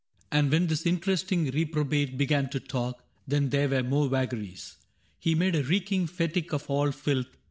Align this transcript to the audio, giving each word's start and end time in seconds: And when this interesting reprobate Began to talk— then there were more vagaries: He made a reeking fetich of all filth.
And 0.31 0.49
when 0.51 0.65
this 0.65 0.87
interesting 0.87 1.51
reprobate 1.51 2.17
Began 2.17 2.49
to 2.49 2.59
talk— 2.59 3.03
then 3.27 3.49
there 3.49 3.69
were 3.69 3.83
more 3.83 4.09
vagaries: 4.09 4.77
He 5.19 5.35
made 5.35 5.53
a 5.55 5.61
reeking 5.63 6.07
fetich 6.07 6.51
of 6.53 6.67
all 6.71 6.91
filth. 6.91 7.27